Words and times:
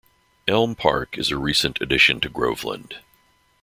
Elm 0.47 0.73
Park 0.73 1.15
is 1.19 1.29
a 1.29 1.37
recent 1.37 1.79
addition 1.79 2.19
to 2.21 2.27
Groveland. 2.27 3.01